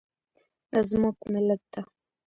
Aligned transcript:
دا 0.71 0.79
زموږ 0.89 1.15
ملت 1.33 1.61
ده 1.73 1.81